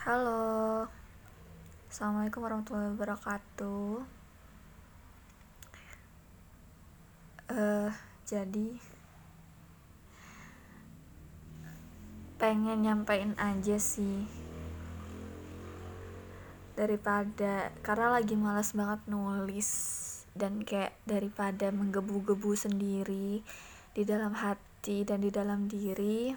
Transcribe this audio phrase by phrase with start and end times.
[0.00, 0.88] Halo,
[1.92, 4.00] Assalamualaikum warahmatullahi wabarakatuh.
[7.52, 7.92] Uh,
[8.24, 8.80] jadi
[12.40, 14.24] pengen nyampein aja sih.
[16.80, 19.68] Daripada karena lagi malas banget nulis
[20.32, 23.44] dan kayak daripada menggebu-gebu sendiri
[23.92, 26.32] di dalam hati dan di dalam diri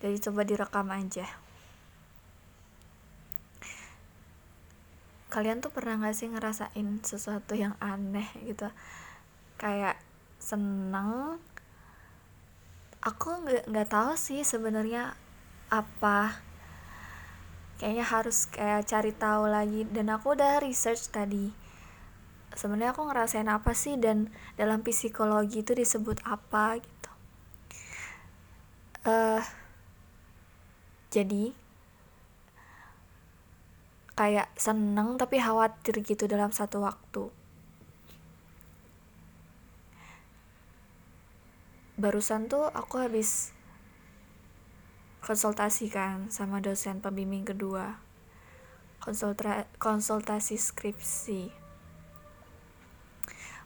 [0.00, 1.45] jadi coba direkam aja
[5.32, 8.70] kalian tuh pernah gak sih ngerasain sesuatu yang aneh gitu?
[9.58, 9.98] Kayak
[10.38, 11.40] seneng.
[13.02, 15.14] Aku nggak nggak tahu sih sebenarnya
[15.70, 16.42] apa.
[17.78, 19.86] Kayaknya harus kayak cari tahu lagi.
[19.86, 21.66] Dan aku udah research tadi
[22.56, 27.12] sebenarnya aku ngerasain apa sih dan dalam psikologi itu disebut apa gitu.
[29.06, 29.44] Uh,
[31.12, 31.54] jadi
[34.16, 37.28] kayak seneng tapi khawatir gitu dalam satu waktu.
[42.00, 43.52] Barusan tuh aku habis
[45.20, 48.00] konsultasi kan sama dosen pembimbing kedua.
[49.04, 51.52] Konsulta konsultasi skripsi.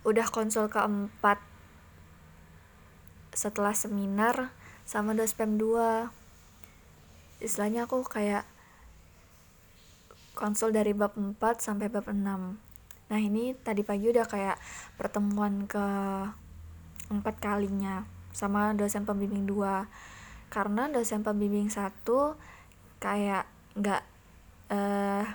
[0.02, 1.38] Udah konsul keempat
[3.30, 4.50] setelah seminar
[4.82, 6.10] sama dospem 2
[7.40, 8.44] istilahnya aku kayak
[10.40, 12.16] konsul dari bab 4 sampai bab 6
[13.10, 14.56] nah ini tadi pagi udah kayak
[14.96, 15.86] pertemuan ke
[17.10, 19.90] empat kalinya sama dosen pembimbing dua.
[20.50, 22.34] Karena dosen pembimbing satu
[23.02, 23.46] kayak
[23.78, 24.02] nggak
[24.70, 25.26] eh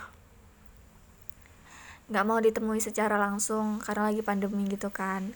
[2.06, 5.36] nggak mau ditemui secara langsung karena lagi pandemi gitu kan.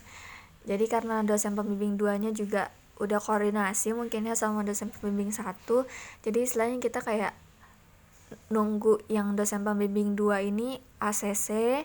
[0.68, 5.88] Jadi karena dosen pembimbing duanya juga udah koordinasi mungkinnya sama dosen pembimbing satu
[6.20, 7.32] jadi istilahnya kita kayak
[8.50, 11.82] nunggu yang dosen pembimbing dua ini ACC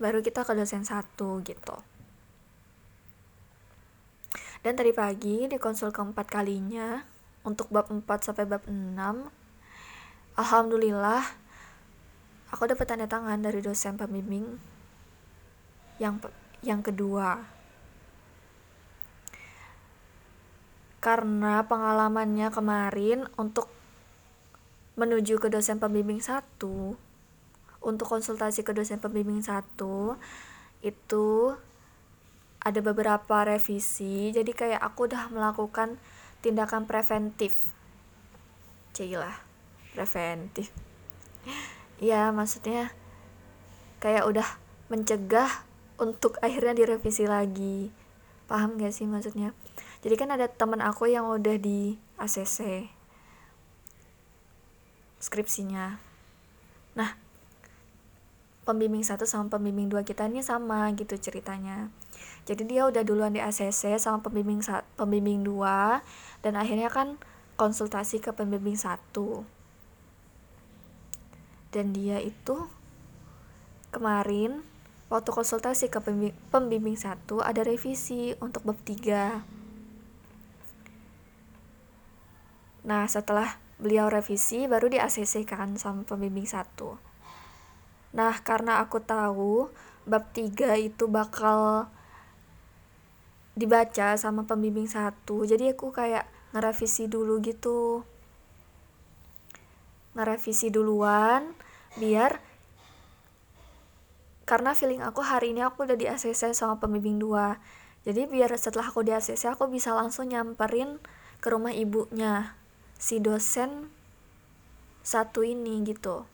[0.00, 1.76] baru kita ke dosen satu gitu.
[4.60, 7.00] Dan tadi pagi di konsul keempat kalinya
[7.48, 9.40] untuk bab 4 sampai bab 6
[10.36, 11.20] Alhamdulillah
[12.48, 14.56] aku dapat tanda tangan dari dosen pembimbing
[16.00, 16.16] yang
[16.64, 17.40] yang kedua.
[21.00, 23.72] Karena pengalamannya kemarin untuk
[25.00, 26.92] menuju ke dosen pembimbing satu
[27.80, 30.20] untuk konsultasi ke dosen pembimbing satu
[30.84, 31.56] itu
[32.60, 34.28] ada beberapa revisi.
[34.36, 35.96] Jadi kayak aku udah melakukan
[36.44, 37.72] tindakan preventif.
[38.92, 39.40] Cilah
[39.96, 40.68] preventif.
[41.96, 42.92] Ya maksudnya
[44.04, 44.48] kayak udah
[44.92, 45.48] mencegah
[45.96, 47.88] untuk akhirnya direvisi lagi.
[48.44, 49.56] Paham gak sih maksudnya?
[50.04, 52.99] Jadi kan ada teman aku yang udah di ACC
[55.20, 56.00] skripsinya.
[56.96, 57.10] Nah
[58.64, 61.92] pembimbing satu sama pembimbing dua kita ini sama gitu ceritanya.
[62.48, 64.64] Jadi dia udah duluan di ACC sama pembimbing
[64.96, 66.00] pembimbing dua
[66.40, 67.20] dan akhirnya kan
[67.60, 69.44] konsultasi ke pembimbing satu.
[71.70, 72.66] Dan dia itu
[73.94, 74.64] kemarin
[75.10, 79.44] waktu konsultasi ke pembimbing, pembimbing satu ada revisi untuk bab tiga.
[82.86, 87.00] Nah setelah beliau revisi baru di ACC kan sama pembimbing satu.
[88.12, 89.72] Nah karena aku tahu
[90.04, 91.88] bab tiga itu bakal
[93.56, 98.04] dibaca sama pembimbing satu jadi aku kayak ngerevisi dulu gitu.
[100.12, 101.56] Ngerevisi duluan
[101.96, 102.38] biar
[104.44, 107.56] karena feeling aku hari ini aku udah di ACC sama pembimbing dua.
[108.04, 111.00] Jadi biar setelah aku di ACC aku bisa langsung nyamperin
[111.40, 112.59] ke rumah ibunya
[113.00, 113.88] si dosen
[115.00, 116.28] satu ini gitu.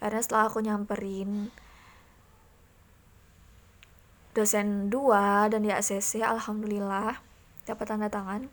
[0.00, 1.52] Karena setelah aku nyamperin
[4.32, 7.20] dosen 2 dan di ACC alhamdulillah
[7.68, 8.48] dapat tanda tangan.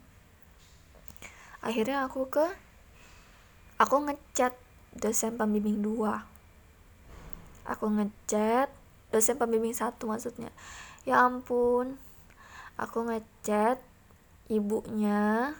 [1.63, 2.43] Akhirnya aku ke
[3.79, 4.51] aku ngechat
[4.99, 6.35] dosen pembimbing 2
[7.65, 8.69] aku ngechat
[9.09, 10.53] dosen pembimbing satu maksudnya.
[11.03, 11.97] Ya ampun
[12.77, 13.81] aku ngechat
[14.49, 15.53] ibunya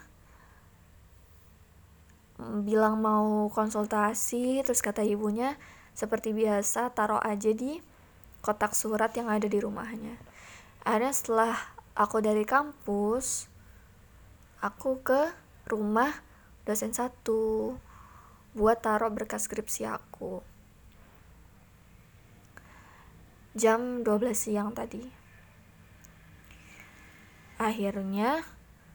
[2.64, 5.58] bilang mau konsultasi terus kata ibunya
[5.96, 7.80] seperti biasa taruh aja di
[8.46, 10.22] kotak surat yang ada di rumahnya.
[10.86, 11.58] Ada setelah
[11.98, 13.50] aku dari kampus,
[14.62, 15.34] aku ke
[15.66, 16.14] rumah
[16.68, 17.74] dosen satu
[18.54, 20.46] buat taruh berkas skripsi aku.
[23.56, 25.02] Jam 12 siang tadi.
[27.56, 28.44] Akhirnya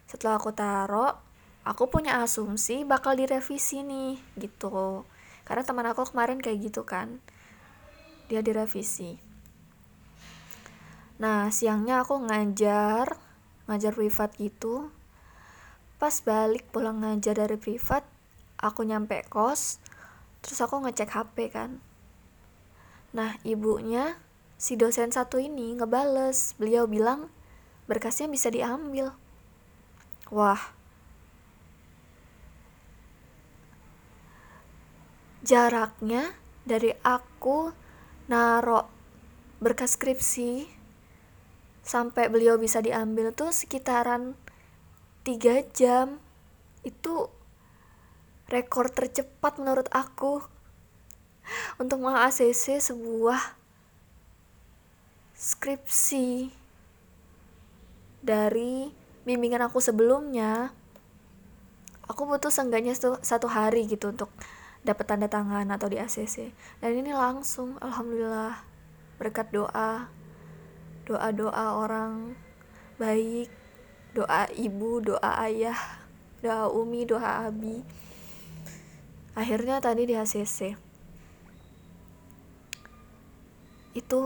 [0.05, 1.17] setelah aku taruh
[1.65, 5.05] aku punya asumsi bakal direvisi nih gitu.
[5.45, 7.21] Karena teman aku kemarin kayak gitu kan.
[8.31, 9.19] Dia direvisi.
[11.21, 13.19] Nah siangnya aku ngajar
[13.69, 14.89] ngajar privat gitu.
[16.01, 18.09] Pas balik pulang ngajar dari privat
[18.57, 19.81] aku nyampe kos
[20.41, 21.83] terus aku ngecek HP kan.
[23.13, 24.17] Nah ibunya
[24.57, 26.57] si dosen satu ini ngebales.
[26.57, 27.29] Beliau bilang
[27.85, 29.13] berkasnya bisa diambil.
[30.33, 30.80] Wah
[35.41, 37.73] jaraknya dari aku
[38.29, 38.87] naro
[39.61, 40.69] berkas skripsi
[41.81, 44.37] sampai beliau bisa diambil tuh sekitaran
[45.25, 46.21] tiga jam.
[46.87, 47.29] Itu
[48.49, 50.45] rekor tercepat menurut aku.
[51.83, 53.59] Untuk meng-ACC sebuah
[55.35, 56.53] skripsi
[58.21, 58.93] dari
[59.25, 60.71] bimbingan aku sebelumnya
[62.05, 62.93] aku butuh seenggaknya
[63.25, 64.29] satu hari gitu untuk
[64.81, 68.65] dapat tanda tangan atau di ACC dan ini langsung alhamdulillah
[69.21, 70.09] berkat doa.
[71.05, 72.33] Doa doa orang
[72.97, 73.53] baik
[74.17, 75.77] doa ibu doa ayah
[76.41, 77.85] doa umi doa abi.
[79.37, 80.75] Akhirnya tadi di ACC
[83.93, 84.21] itu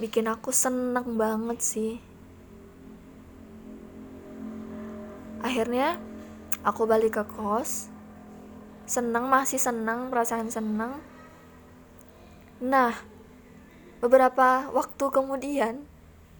[0.00, 1.92] bikin aku seneng banget sih.
[5.44, 6.00] Akhirnya
[6.64, 7.91] aku balik ke kos
[8.92, 11.00] seneng masih seneng perasaan seneng.
[12.60, 12.92] Nah
[14.04, 15.80] beberapa waktu kemudian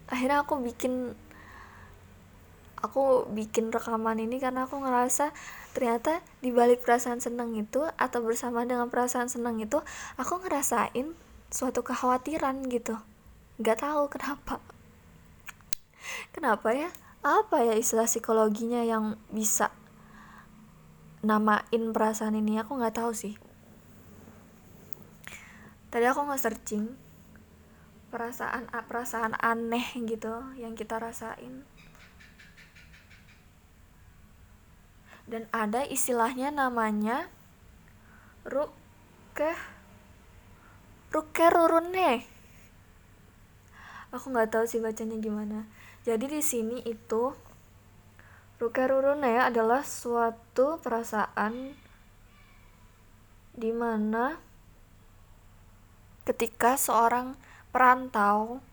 [0.05, 1.17] akhirnya aku bikin
[2.83, 5.33] aku bikin rekaman ini karena aku ngerasa
[5.73, 9.81] ternyata di balik perasaan seneng itu atau bersama dengan perasaan seneng itu
[10.21, 11.17] aku ngerasain
[11.49, 13.01] suatu kekhawatiran gitu.
[13.57, 14.61] Nggak tahu kenapa.
[16.35, 16.93] Kenapa ya?
[17.23, 19.71] Apa ya istilah psikologinya yang bisa
[21.23, 23.39] namain perasaan ini aku nggak tahu sih.
[25.89, 26.99] Tadi aku nggak searching
[28.11, 31.65] perasaan perasaan aneh gitu yang kita rasain.
[35.23, 37.31] Dan ada istilahnya namanya
[38.43, 39.55] ruke
[41.09, 42.27] ruke rurune
[44.13, 45.65] aku nggak tahu sih bacanya gimana.
[46.05, 47.33] Jadi di sini itu
[48.63, 51.75] rukerurune adalah suatu perasaan
[53.53, 54.39] di mana
[56.23, 57.35] ketika seorang
[57.75, 58.63] perantau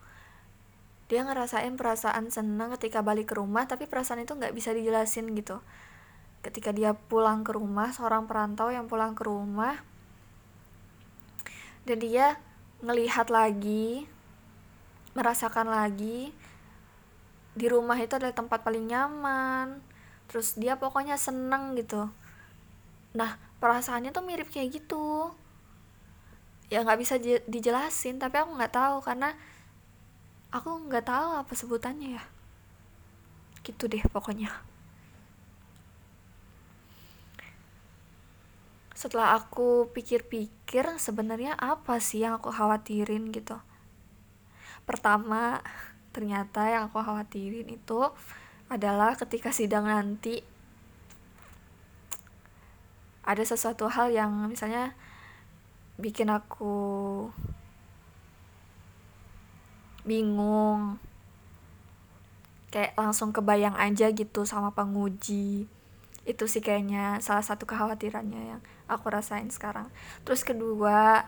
[1.11, 5.59] dia ngerasain perasaan senang ketika balik ke rumah tapi perasaan itu nggak bisa dijelasin gitu.
[6.47, 9.83] Ketika dia pulang ke rumah seorang perantau yang pulang ke rumah
[11.83, 12.39] dan dia
[12.87, 14.07] ngelihat lagi
[15.19, 16.31] merasakan lagi
[17.55, 19.83] di rumah itu adalah tempat paling nyaman.
[20.31, 22.07] Terus dia pokoknya seneng gitu.
[23.17, 25.35] Nah perasaannya tuh mirip kayak gitu.
[26.71, 27.19] Ya nggak bisa
[27.51, 29.35] dijelasin tapi aku nggak tahu karena
[30.55, 32.25] aku nggak tahu apa sebutannya ya.
[33.67, 34.55] Gitu deh pokoknya.
[38.95, 43.57] Setelah aku pikir-pikir sebenarnya apa sih yang aku khawatirin gitu?
[44.85, 45.65] Pertama
[46.11, 48.01] ternyata yang aku khawatirin itu
[48.71, 50.43] adalah ketika sidang nanti
[53.27, 54.95] ada sesuatu hal yang misalnya
[56.01, 57.29] bikin aku
[60.03, 60.97] bingung
[62.71, 65.67] kayak langsung kebayang aja gitu sama penguji.
[66.25, 69.91] Itu sih kayaknya salah satu kekhawatirannya yang aku rasain sekarang.
[70.23, 71.27] Terus kedua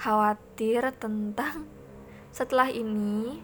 [0.00, 1.68] khawatir tentang
[2.38, 3.40] setelah ini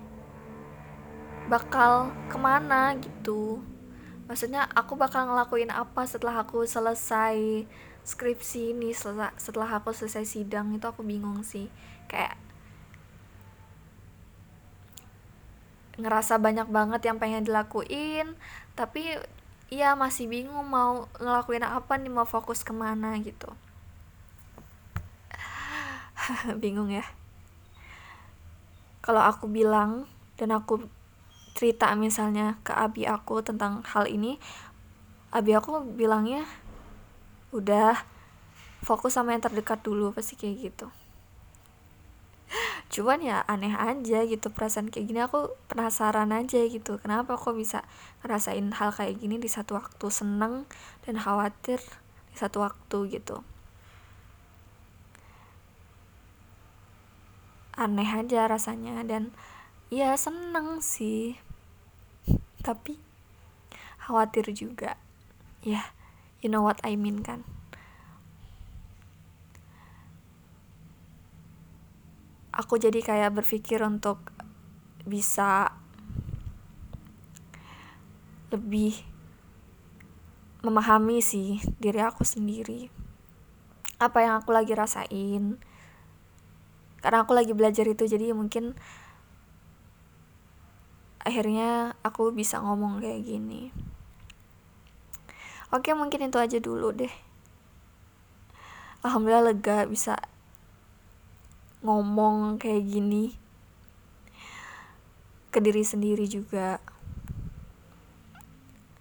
[1.49, 3.61] bakal ke mana gitu.
[4.25, 7.69] Maksudnya aku bakal ngelakuin apa setelah aku selesai
[8.05, 11.69] skripsi ini setelah setelah aku selesai sidang itu aku bingung sih.
[12.09, 12.41] Kayak
[15.95, 18.35] ngerasa banyak banget yang pengen dilakuin
[18.75, 19.15] tapi
[19.71, 23.53] iya masih bingung mau ngelakuin apa nih mau fokus ke mana gitu.
[26.63, 27.05] Bingung ya.
[29.05, 30.09] Kalau aku bilang
[30.41, 30.89] dan aku
[31.54, 34.42] cerita misalnya ke abi aku tentang hal ini
[35.30, 36.42] abi aku bilangnya
[37.54, 37.94] udah
[38.82, 40.87] fokus sama yang terdekat dulu pasti kayak gitu.
[42.92, 47.82] Cuman ya aneh aja gitu perasaan kayak gini aku penasaran aja gitu kenapa kok bisa
[48.23, 50.68] ngerasain hal kayak gini di satu waktu seneng
[51.02, 51.82] dan khawatir
[52.30, 53.42] di satu waktu gitu.
[57.75, 59.34] Aneh aja rasanya dan
[59.95, 61.39] ya seneng sih.
[62.67, 62.99] Tapi
[64.03, 64.99] khawatir juga.
[65.63, 65.87] Ya yeah,
[66.43, 67.47] you know what I mean kan?
[72.51, 74.19] Aku jadi kayak berpikir untuk
[75.07, 75.71] bisa
[78.51, 78.99] lebih
[80.67, 82.91] memahami sih diri aku sendiri.
[84.03, 85.63] Apa yang aku lagi rasain.
[86.99, 88.75] Karena aku lagi belajar itu jadi mungkin
[91.25, 93.73] akhirnya aku bisa ngomong kayak gini.
[95.73, 97.11] Oke mungkin itu aja dulu deh.
[99.02, 100.21] Alhamdulillah lega bisa
[101.83, 103.35] ngomong kayak gini.
[105.50, 106.78] Ke diri sendiri juga.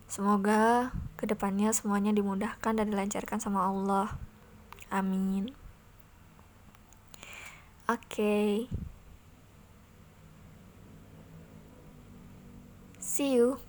[0.08, 4.16] Semoga ke depannya semuanya dimudahkan dan dilancarkan sama Allah.
[4.90, 5.52] Amin.
[7.86, 8.68] Oke.
[8.68, 8.93] okay.
[13.14, 13.60] See you